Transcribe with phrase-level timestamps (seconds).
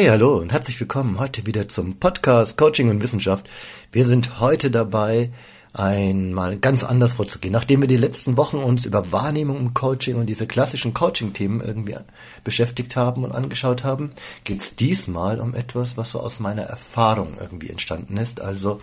[0.00, 3.46] Hey, hallo und herzlich willkommen heute wieder zum Podcast Coaching und Wissenschaft.
[3.92, 5.30] Wir sind heute dabei,
[5.74, 7.52] einmal ganz anders vorzugehen.
[7.52, 11.96] Nachdem wir die letzten Wochen uns über Wahrnehmung im Coaching und diese klassischen Coaching-Themen irgendwie
[12.44, 14.12] beschäftigt haben und angeschaut haben,
[14.44, 18.40] geht es diesmal um etwas, was so aus meiner Erfahrung irgendwie entstanden ist.
[18.40, 18.80] Also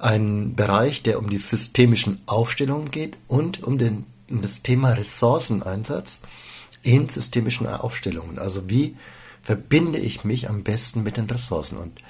[0.00, 6.22] ein Bereich, der um die systemischen Aufstellungen geht und um, den, um das Thema Ressourceneinsatz
[6.82, 8.40] in systemischen Aufstellungen.
[8.40, 8.96] Also wie
[9.42, 11.78] verbinde ich mich am besten mit den Ressourcen.
[11.78, 12.02] Und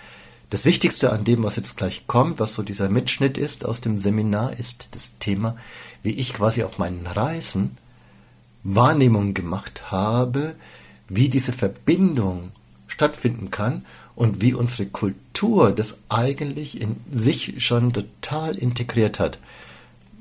[0.50, 3.98] das Wichtigste an dem, was jetzt gleich kommt, was so dieser Mitschnitt ist aus dem
[3.98, 5.56] Seminar, ist das Thema,
[6.02, 7.78] wie ich quasi auf meinen Reisen
[8.62, 10.54] Wahrnehmungen gemacht habe,
[11.08, 12.52] wie diese Verbindung
[12.86, 19.38] stattfinden kann und wie unsere Kultur das eigentlich in sich schon total integriert hat.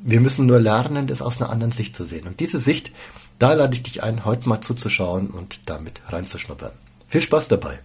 [0.01, 2.25] Wir müssen nur lernen, das aus einer anderen Sicht zu sehen.
[2.25, 2.91] Und diese Sicht,
[3.37, 6.71] da lade ich dich ein, heute mal zuzuschauen und damit reinzuschnuppern.
[7.11, 7.77] Viel Spaß dabei.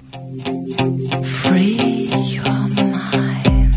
[1.43, 2.07] Free
[2.39, 3.77] your mind.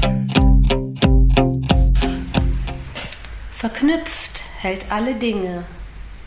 [3.52, 5.66] Verknüpft hält alle Dinge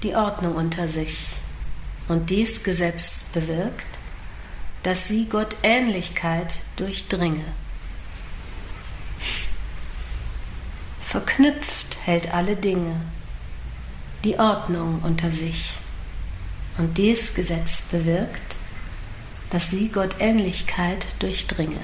[0.03, 1.29] die Ordnung unter sich.
[2.09, 3.87] Und dies Gesetz bewirkt,
[4.83, 7.45] dass sie Gottähnlichkeit durchdringe.
[11.01, 13.01] Verknüpft hält alle Dinge
[14.25, 15.75] die Ordnung unter sich.
[16.77, 18.57] Und dies Gesetz bewirkt,
[19.53, 21.81] dass sie Gottähnlichkeit durchdringe.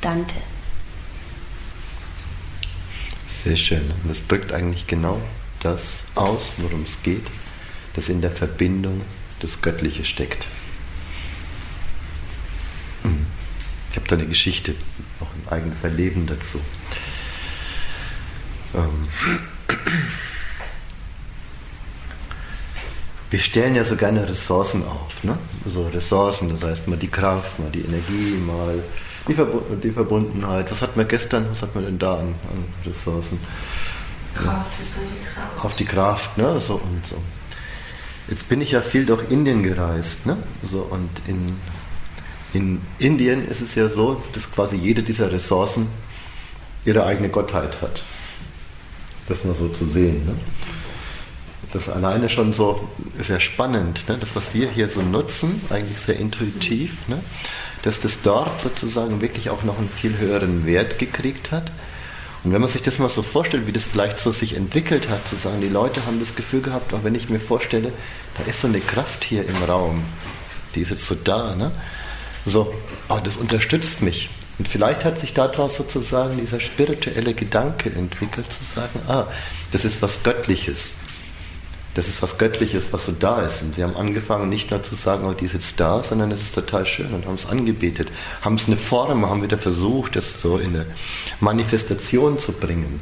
[0.00, 0.36] Dante.
[3.42, 3.92] Sehr schön.
[4.04, 5.20] Das drückt eigentlich genau
[5.58, 7.26] das aus, worum es geht,
[7.94, 9.02] dass in der Verbindung
[9.40, 10.46] das Göttliche steckt.
[13.02, 13.26] Hm.
[13.90, 14.76] Ich habe da eine Geschichte,
[15.18, 16.60] auch ein eigenes Erleben dazu.
[18.74, 19.08] Ähm
[23.30, 25.22] wir stellen ja so gerne Ressourcen auf.
[25.22, 25.38] Ne?
[25.66, 28.82] So Ressourcen, das heißt mal die Kraft, mal die Energie, mal
[29.26, 30.70] die, Verbund die Verbundenheit.
[30.70, 33.38] Was hat man gestern, was hat man denn da an, an Ressourcen?
[34.34, 35.64] Kraft, das kann die Kraft.
[35.64, 36.60] Auf die Kraft, ne?
[36.60, 37.16] So und so.
[38.28, 40.36] Jetzt bin ich ja viel durch Indien gereist, ne?
[40.62, 41.56] So, und in,
[42.52, 45.88] in Indien ist es ja so, dass quasi jede dieser Ressourcen
[46.84, 48.02] ihre eigene Gottheit hat.
[49.28, 50.24] Das mal so zu sehen.
[50.26, 50.34] Ne?
[51.72, 52.88] Das alleine schon so
[53.20, 54.16] sehr spannend, ne?
[54.18, 57.18] das, was wir hier so nutzen, eigentlich sehr intuitiv, ne?
[57.82, 61.70] dass das dort sozusagen wirklich auch noch einen viel höheren Wert gekriegt hat.
[62.44, 65.28] Und wenn man sich das mal so vorstellt, wie das vielleicht so sich entwickelt hat,
[65.28, 67.92] zu sagen, die Leute haben das Gefühl gehabt, auch wenn ich mir vorstelle,
[68.38, 70.04] da ist so eine Kraft hier im Raum,
[70.74, 71.72] die ist jetzt so da, ne?
[72.46, 72.72] so,
[73.08, 74.30] oh, das unterstützt mich.
[74.58, 79.26] Und vielleicht hat sich daraus sozusagen dieser spirituelle Gedanke entwickelt, zu sagen, ah,
[79.70, 80.94] das ist was Göttliches
[81.94, 83.62] das ist was Göttliches, was so da ist.
[83.62, 86.42] Und sie haben angefangen, nicht nur zu sagen, oh, die ist jetzt da, sondern es
[86.42, 88.08] ist total schön und haben es angebetet,
[88.42, 90.86] haben es eine Form, haben wieder versucht, das so in eine
[91.40, 93.00] Manifestation zu bringen.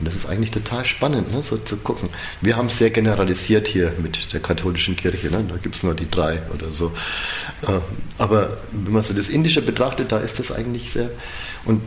[0.00, 2.08] Und das ist eigentlich total spannend, ne, so zu gucken.
[2.40, 5.44] Wir haben es sehr generalisiert hier mit der katholischen Kirche, ne?
[5.46, 6.92] da gibt es nur die drei oder so.
[7.62, 7.80] Äh,
[8.16, 11.10] aber wenn man so das Indische betrachtet, da ist das eigentlich sehr.
[11.66, 11.82] Und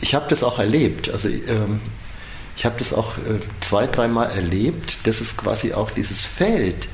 [0.00, 1.10] ich habe das auch erlebt.
[1.10, 1.80] Also ähm,
[2.58, 6.88] ich habe das auch äh, zwei, dreimal erlebt, dass es quasi auch dieses Feld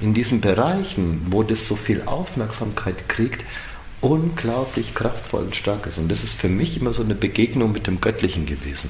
[0.00, 3.44] in diesen Bereichen, wo das so viel Aufmerksamkeit kriegt,
[4.00, 5.98] unglaublich kraftvoll und stark ist.
[5.98, 8.88] Und das ist für mich immer so eine Begegnung mit dem Göttlichen gewesen.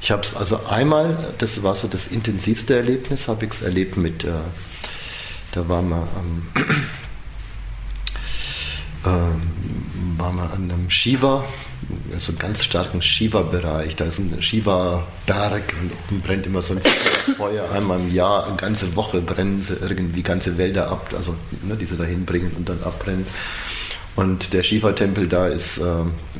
[0.00, 3.98] Ich habe es also einmal, das war so das intensivste Erlebnis, habe ich es erlebt
[3.98, 4.30] mit, äh,
[5.52, 6.48] da waren wir am,
[9.04, 11.44] äh, waren wir an einem Shiva,
[12.20, 13.96] so einen ganz starken Shiva-Bereich.
[13.96, 16.80] Da ist ein Shiva-Berg und oben brennt immer so ein
[17.36, 17.70] Feuer.
[17.70, 21.86] Einmal im Jahr, eine ganze Woche brennen sie irgendwie ganze Wälder ab, also ne, die
[21.86, 23.26] sie dahin bringen und dann abbrennen.
[24.16, 25.82] Und der Shiva-Tempel da ist äh,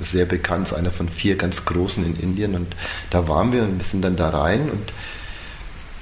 [0.00, 2.54] sehr bekannt, einer von vier ganz großen in Indien.
[2.54, 2.74] Und
[3.10, 4.92] da waren wir und wir sind dann da rein und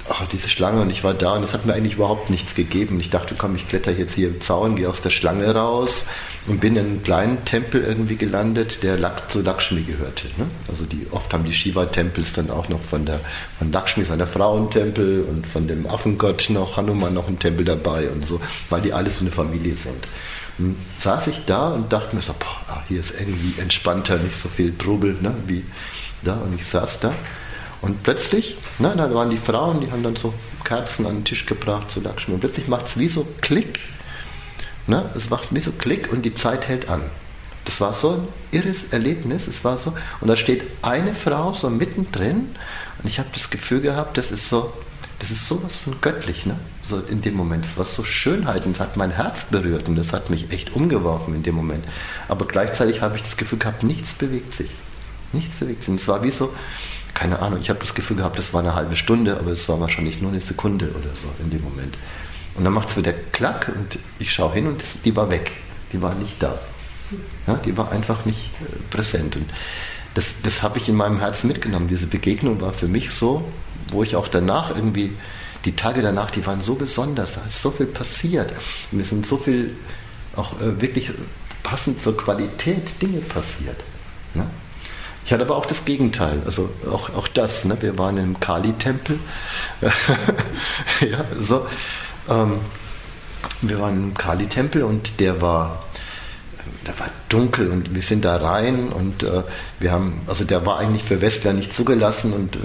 [0.09, 2.99] oh, diese Schlange und ich war da und es hat mir eigentlich überhaupt nichts gegeben.
[2.99, 6.05] Ich dachte, komm, ich kletter jetzt hier im Zaun, gehe aus der Schlange raus
[6.47, 8.97] und bin in einem kleinen Tempel irgendwie gelandet, der
[9.29, 10.27] zu Lakshmi gehörte.
[10.37, 10.47] Ne?
[10.67, 13.19] Also die oft haben die Shiva-Tempels dann auch noch von der
[13.57, 18.27] von Lakshmi seiner Frauentempel und von dem Affengott noch Hanuman noch ein Tempel dabei und
[18.27, 20.07] so, weil die alle so eine Familie sind.
[20.59, 24.39] Und saß ich da und dachte mir so, boah, ah, hier ist irgendwie entspannter, nicht
[24.39, 25.63] so viel Trubel ne, wie
[26.21, 26.35] da.
[26.35, 27.13] Und ich saß da
[27.83, 30.33] und plötzlich, ne, da waren die Frauen, die haben dann so
[30.63, 32.33] Kerzen an den Tisch gebracht zu Lakshmi.
[32.33, 33.81] Und plötzlich macht es wie so Klick.
[34.87, 35.03] Ne?
[35.15, 37.01] Es macht wie so Klick und die Zeit hält an.
[37.65, 39.47] Das war so ein irres Erlebnis.
[39.47, 42.55] Es war so, und da steht eine Frau so mittendrin
[43.01, 44.71] und ich habe das Gefühl gehabt, das ist so,
[45.19, 46.55] das ist sowas von göttlich, ne?
[46.83, 47.65] So in dem Moment.
[47.65, 50.73] Das war so Schönheit und das hat mein Herz berührt und das hat mich echt
[50.73, 51.83] umgeworfen in dem Moment.
[52.29, 54.69] Aber gleichzeitig habe ich das Gefühl gehabt, nichts bewegt sich.
[55.33, 55.89] Nichts bewegt sich.
[55.89, 56.53] Und es war wie so,
[57.13, 59.79] keine Ahnung, ich habe das Gefühl gehabt, das war eine halbe Stunde, aber es war
[59.79, 61.95] wahrscheinlich nur eine Sekunde oder so in dem Moment.
[62.55, 65.51] Und dann macht es wieder Klack und ich schaue hin und die war weg.
[65.91, 66.57] Die war nicht da.
[67.47, 69.35] Ja, die war einfach nicht äh, präsent.
[69.35, 69.49] Und
[70.13, 71.87] das, das habe ich in meinem Herzen mitgenommen.
[71.87, 73.43] Diese Begegnung war für mich so,
[73.91, 75.13] wo ich auch danach irgendwie,
[75.65, 78.53] die Tage danach, die waren so besonders, da ist so viel passiert.
[78.91, 79.75] Und es sind so viel
[80.35, 81.11] auch äh, wirklich
[81.61, 83.77] passend zur Qualität Dinge passiert.
[85.25, 87.65] Ich hatte aber auch das Gegenteil, also auch, auch das.
[87.65, 87.77] Ne?
[87.79, 89.19] Wir waren im Kali-Tempel.
[89.81, 91.65] ja, so.
[92.29, 92.59] Ähm,
[93.61, 95.83] wir waren im Kali-Tempel und der war
[96.85, 99.43] da war dunkel und wir sind da rein und äh,
[99.79, 102.59] wir haben, also der war eigentlich für Westler nicht zugelassen und äh,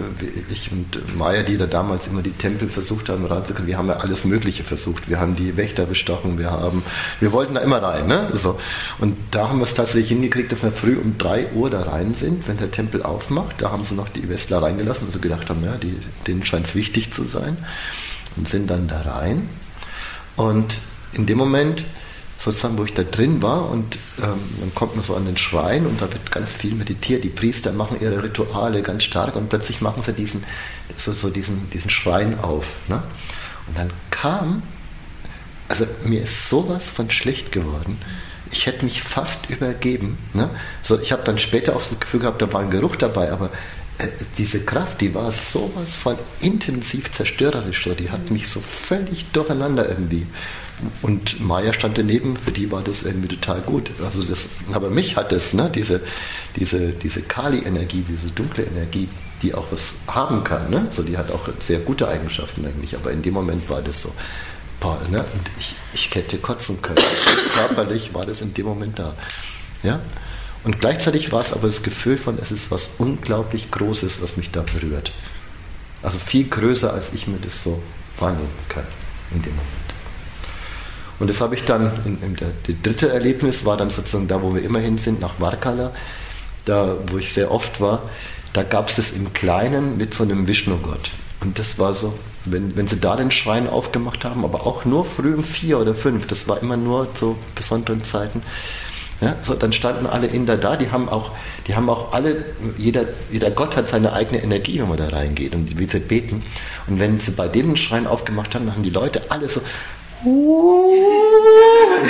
[0.50, 3.97] ich und Maya, die da damals immer die Tempel versucht haben reinzukommen, wir haben ja
[3.99, 5.09] alles Mögliche versucht.
[5.09, 6.83] Wir haben die Wächter bestochen, wir haben,
[7.21, 8.31] wir wollten da immer rein, ne?
[8.35, 8.59] So.
[8.99, 12.15] Und da haben wir es tatsächlich hingekriegt, dass wir früh um drei Uhr da rein
[12.15, 13.56] sind, wenn der Tempel aufmacht.
[13.59, 15.97] Da haben sie noch die Westler reingelassen, weil sie gedacht haben, ja, die,
[16.27, 17.56] denen scheint es wichtig zu sein
[18.37, 19.49] und sind dann da rein.
[20.37, 20.79] Und
[21.12, 21.85] in dem Moment
[22.38, 25.87] sozusagen, wo ich da drin war und ähm, dann kommt man so an den Schrein
[25.87, 27.25] und da wird ganz viel meditiert.
[27.25, 30.44] Die Priester machen ihre Rituale ganz stark und plötzlich machen sie diesen,
[30.96, 32.67] so, so diesen, diesen Schrein auf.
[32.87, 33.02] Ne?
[33.67, 34.62] Und dann kam,
[35.69, 37.99] also mir ist sowas von schlecht geworden.
[38.52, 40.17] Ich hätte mich fast übergeben.
[40.32, 40.49] Ne?
[40.82, 43.50] So, ich habe dann später auch das Gefühl gehabt, da war ein Geruch dabei, aber
[43.99, 44.06] äh,
[44.38, 49.88] diese Kraft, die war sowas von intensiv zerstörerisch, so, die hat mich so völlig durcheinander
[49.88, 50.25] irgendwie.
[51.03, 53.91] Und Maya stand daneben, für die war das irgendwie total gut.
[54.05, 56.01] Also das, aber mich hat es, ne, diese,
[56.57, 59.09] diese, diese Kali-Energie, diese dunkle Energie,
[59.43, 60.87] die auch was haben kann, ne?
[60.91, 64.13] so, die hat auch sehr gute Eigenschaften eigentlich, aber in dem Moment war das so,
[64.81, 65.21] boah, ne?
[65.21, 66.99] und ich, ich hätte kotzen können.
[67.55, 69.15] Körperlich war das in dem Moment da.
[69.83, 70.01] Ja?
[70.65, 74.51] Und gleichzeitig war es aber das Gefühl von, es ist was unglaublich Großes, was mich
[74.51, 75.13] da berührt.
[76.03, 77.83] Also viel größer, als ich mir das so
[78.19, 78.87] wahrnehmen kann
[79.31, 79.98] in dem Moment.
[81.19, 84.43] Und das habe ich dann, in, in der, das dritte Erlebnis war dann sozusagen da,
[84.43, 85.93] wo wir immerhin sind, nach Varkala,
[86.65, 88.03] da wo ich sehr oft war,
[88.53, 91.11] da gab es das im Kleinen mit so einem Vishnu-Gott.
[91.41, 95.05] Und das war so, wenn, wenn sie da den Schrein aufgemacht haben, aber auch nur
[95.05, 98.43] früh um vier oder fünf, das war immer nur zu besonderen Zeiten,
[99.20, 101.32] ja, so, dann standen alle Inder da, die haben auch,
[101.67, 102.44] die haben auch alle,
[102.76, 106.44] jeder, jeder Gott hat seine eigene Energie, wenn man da reingeht und wie sie beten.
[106.87, 109.61] Und wenn sie bei dem Schrein aufgemacht haben, dann haben die Leute alle so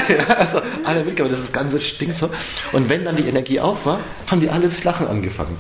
[0.08, 2.30] ja, also alle mitgemacht, das Ganze stinkt so.
[2.72, 5.56] Und wenn dann die Energie auf war, haben die alle das Lachen angefangen.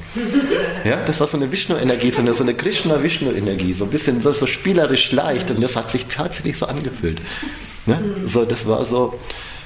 [0.84, 4.32] Ja, das war so eine Vishnu-Energie, so eine, so eine Krishna-Vishnu-Energie, so ein bisschen so,
[4.32, 7.20] so, spielerisch leicht und das hat sich tatsächlich so angefühlt.
[7.86, 7.98] Ne?
[8.26, 9.18] So, das war so,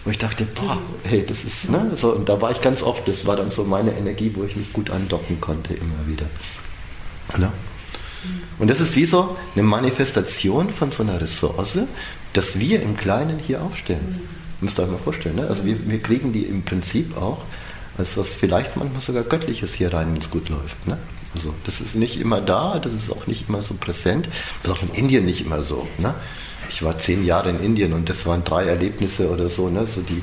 [0.05, 1.93] wo ich dachte, boah, hey, das ist, ne?
[1.95, 4.57] so, und da war ich ganz oft, das war dann so meine Energie, wo ich
[4.57, 6.27] mich gut andocken konnte, immer wieder.
[7.39, 7.53] Ne?
[8.59, 11.79] Und das ist wie so eine Manifestation von so einer Ressource,
[12.33, 14.07] dass wir im Kleinen hier aufstellen.
[14.09, 14.65] Mhm.
[14.65, 15.37] Müsst ihr euch mal vorstellen.
[15.37, 15.47] Ne?
[15.49, 17.43] Also wir, wir kriegen die im Prinzip auch
[17.99, 20.87] als was vielleicht manchmal sogar Göttliches hier rein, wenn es gut läuft.
[20.87, 20.97] Ne?
[21.35, 24.29] Also das ist nicht immer da, das ist auch nicht immer so präsent.
[24.63, 25.89] Das ist auch in Indien nicht immer so.
[25.99, 26.15] Ne?
[26.71, 29.87] Ich war zehn Jahre in Indien und das waren drei Erlebnisse oder so, ne?
[29.87, 30.23] so die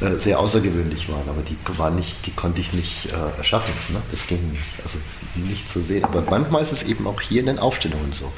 [0.00, 3.74] äh, sehr außergewöhnlich waren, aber die waren nicht, die konnte ich nicht äh, erschaffen.
[3.92, 4.00] Ne?
[4.10, 4.62] Das ging nicht.
[4.84, 4.98] Also
[5.34, 6.04] nicht zu sehen.
[6.04, 8.32] Aber manchmal ist es eben auch hier in den Aufstellungen so.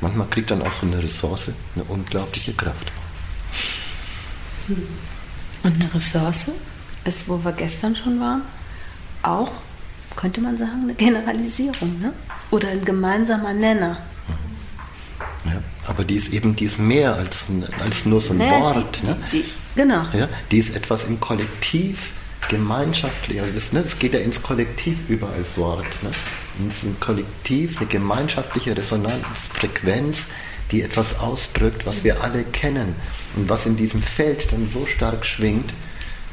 [0.00, 2.90] Manchmal kriegt dann auch so eine Ressource eine unglaubliche Kraft.
[5.62, 6.48] Und eine Ressource
[7.04, 8.42] ist, wo wir gestern schon waren,
[9.22, 9.52] auch,
[10.16, 12.12] könnte man sagen, eine Generalisierung, ne?
[12.50, 13.98] Oder ein gemeinsamer Nenner.
[15.94, 17.46] Aber die ist eben die ist mehr als,
[17.82, 18.98] als nur so ein naja, Wort.
[19.00, 19.16] Die, ne?
[19.32, 19.44] Die,
[19.76, 20.04] genau.
[20.12, 22.12] Ja, die ist etwas im Kollektiv
[22.48, 23.40] gemeinschaftlich.
[23.40, 25.86] Also das, ne, das geht ja ins Kollektiv über als Wort.
[26.02, 26.10] Ne?
[26.58, 30.26] Und es ist ein Kollektiv, eine gemeinschaftliche Resonanz, Frequenz,
[30.72, 32.96] die etwas ausdrückt, was wir alle kennen
[33.36, 35.72] und was in diesem Feld dann so stark schwingt,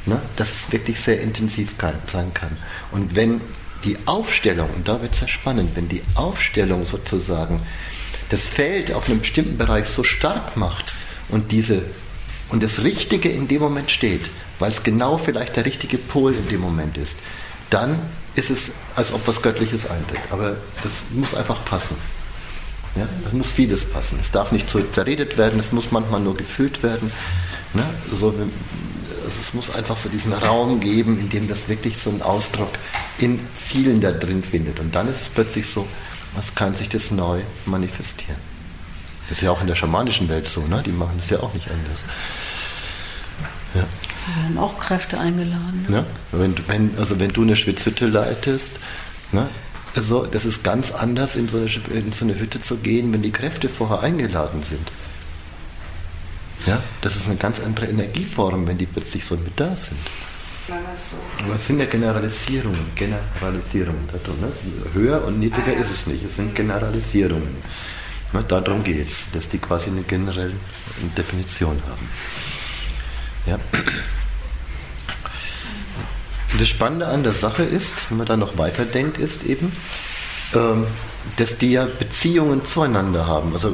[0.08, 2.58] ne, dass es wirklich sehr intensiv kann, sein kann.
[2.92, 3.42] Und wenn
[3.84, 7.62] die Aufstellung, und da wird es sehr spannend, wenn die Aufstellung sozusagen
[8.30, 10.94] das Feld auf einem bestimmten Bereich so stark macht
[11.30, 11.84] und diese
[12.50, 14.22] und das Richtige in dem Moment steht,
[14.60, 17.16] weil es genau vielleicht der richtige Pol in dem Moment ist,
[17.70, 17.98] dann
[18.36, 20.20] ist es, als ob was Göttliches eintritt.
[20.30, 21.96] Aber das muss einfach passen.
[22.96, 23.08] Ja?
[23.26, 24.20] Es muss vieles passen.
[24.22, 27.12] Es darf nicht zerredet werden, es muss manchmal nur gefühlt werden.
[27.74, 27.86] Ne?
[28.20, 28.34] So,
[29.40, 32.70] es muss einfach so diesen Raum geben, in dem das wirklich so einen Ausdruck
[33.20, 34.80] in vielen da drin findet.
[34.80, 35.88] Und dann ist es plötzlich so,
[36.36, 38.38] was kann sich das neu manifestieren.
[39.30, 40.82] Das ist ja auch in der schamanischen Welt so, ne?
[40.86, 42.04] Die machen das ja auch nicht anders.
[43.74, 43.84] Ja.
[44.28, 45.86] Da werden auch Kräfte eingeladen.
[45.88, 45.98] Ne?
[45.98, 46.06] Ja?
[46.38, 48.74] Wenn, wenn, also wenn du eine Schwitzhütte leitest,
[49.32, 49.48] ne?
[49.96, 53.22] also das ist ganz anders, in so, eine, in so eine Hütte zu gehen, wenn
[53.22, 54.92] die Kräfte vorher eingeladen sind.
[56.66, 59.98] Ja, das ist eine ganz andere Energieform, wenn die plötzlich so mit da sind.
[60.70, 64.06] Aber es sind ja Generalisierungen, Generalisierungen.
[64.06, 64.52] Ne?
[64.94, 67.58] Höher und niedriger ist es nicht, es sind Generalisierungen.
[68.32, 68.44] Ne?
[68.48, 70.54] Darum geht es, dass die quasi eine generelle
[71.18, 72.08] Definition haben.
[73.48, 73.60] Ja.
[76.58, 79.72] Das Spannende an der Sache ist, wenn man da noch weiterdenkt, ist eben,
[81.38, 83.54] dass die ja Beziehungen zueinander haben.
[83.54, 83.74] Also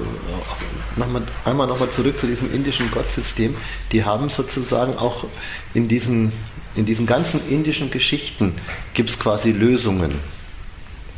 [0.95, 3.55] noch mal, einmal nochmal zurück zu diesem indischen Gottsystem.
[3.91, 5.25] Die haben sozusagen auch
[5.73, 6.31] in diesen,
[6.75, 8.53] in diesen ganzen indischen Geschichten
[8.93, 10.11] gibt es quasi Lösungen.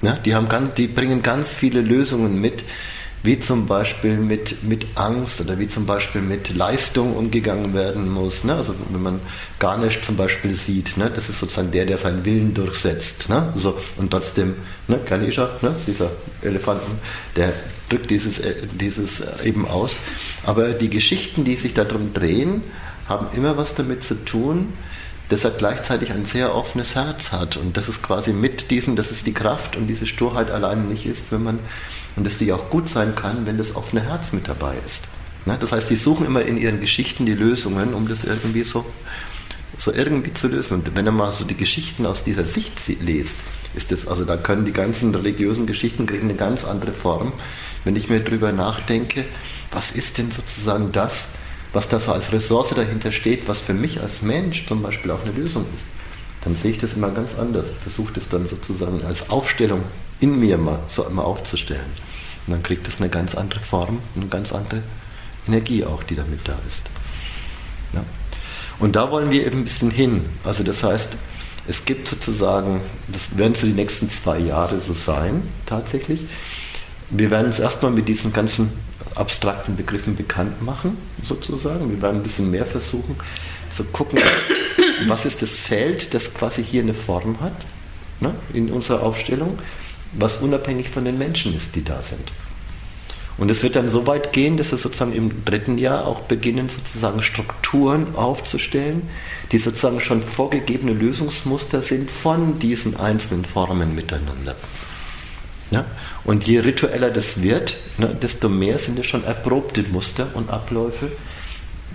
[0.01, 2.63] Ja, die, haben ganz, die bringen ganz viele Lösungen mit,
[3.21, 8.43] wie zum Beispiel mit, mit Angst oder wie zum Beispiel mit Leistung umgegangen werden muss.
[8.43, 8.55] Ne?
[8.55, 9.19] Also wenn man
[9.59, 11.11] Ganesh zum Beispiel sieht, ne?
[11.13, 13.27] das ist sozusagen der, der seinen Willen durchsetzt.
[13.27, 13.51] Ne?
[13.55, 14.55] So, und trotzdem,
[14.88, 14.99] ne?
[15.05, 15.75] Ganesha, ne?
[15.85, 16.11] dieser
[16.41, 16.99] Elefanten,
[17.35, 17.51] der
[17.89, 19.97] drückt dieses, äh, dieses eben aus.
[20.45, 22.63] Aber die Geschichten, die sich darum drehen,
[23.07, 24.73] haben immer was damit zu tun,
[25.29, 27.55] dass er gleichzeitig ein sehr offenes Herz hat.
[27.57, 31.05] Und das ist quasi mit diesem, dass es die Kraft und diese Sturheit allein nicht
[31.05, 31.59] ist, wenn man
[32.15, 35.03] und dass die auch gut sein kann, wenn das offene Herz mit dabei ist.
[35.45, 35.57] Ne?
[35.59, 38.86] Das heißt, die suchen immer in ihren Geschichten die Lösungen, um das irgendwie so,
[39.77, 40.74] so irgendwie zu lösen.
[40.75, 43.36] Und wenn er mal so die Geschichten aus dieser Sicht liest,
[43.75, 47.31] ist das, also da können die ganzen religiösen Geschichten kriegen eine ganz andere Form.
[47.86, 49.24] Wenn ich mir darüber nachdenke,
[49.71, 51.27] was ist denn sozusagen das,
[51.73, 55.21] was da so als Ressource dahinter steht, was für mich als Mensch zum Beispiel auch
[55.23, 55.83] eine Lösung ist,
[56.43, 57.67] dann sehe ich das immer ganz anders.
[57.83, 59.83] Versuche das dann sozusagen als Aufstellung
[60.19, 61.91] in mir mal so immer aufzustellen.
[62.47, 64.81] Und dann kriegt es eine ganz andere Form, eine ganz andere
[65.47, 66.83] Energie auch, die damit da ist.
[67.93, 68.03] Ja.
[68.79, 70.25] Und da wollen wir eben ein bisschen hin.
[70.43, 71.09] Also das heißt,
[71.67, 76.21] es gibt sozusagen, das werden so die nächsten zwei Jahre so sein, tatsächlich.
[77.11, 78.71] Wir werden uns erstmal mit diesen ganzen
[79.15, 81.89] abstrakten Begriffen bekannt machen, sozusagen.
[81.89, 83.15] Wir werden ein bisschen mehr versuchen,
[83.75, 84.19] zu so gucken,
[85.07, 87.55] was ist das Feld, das quasi hier eine Form hat,
[88.19, 89.57] ne, in unserer Aufstellung
[90.13, 92.31] was unabhängig von den Menschen ist, die da sind.
[93.37, 96.67] Und es wird dann so weit gehen, dass wir sozusagen im dritten Jahr auch beginnen,
[96.67, 99.03] sozusagen Strukturen aufzustellen,
[99.53, 104.55] die sozusagen schon vorgegebene Lösungsmuster sind von diesen einzelnen Formen miteinander.
[105.71, 105.85] Ja?
[106.23, 111.11] Und je ritueller das wird, ne, desto mehr sind es schon erprobte Muster und Abläufe,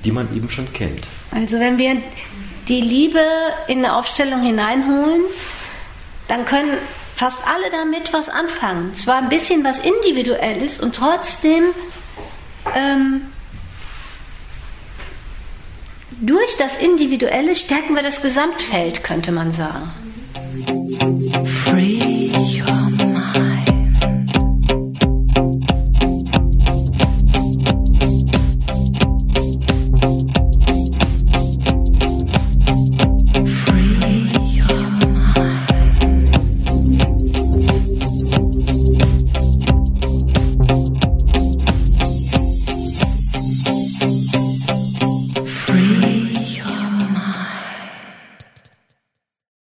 [0.04, 1.02] die man eben schon kennt.
[1.30, 1.96] Also wenn wir
[2.68, 3.22] die Liebe
[3.68, 5.22] in eine Aufstellung hineinholen,
[6.28, 6.72] dann können
[7.16, 8.94] fast alle damit was anfangen.
[8.96, 11.64] Zwar ein bisschen was Individuelles und trotzdem
[12.74, 13.22] ähm,
[16.20, 19.90] durch das Individuelle stärken wir das Gesamtfeld, könnte man sagen.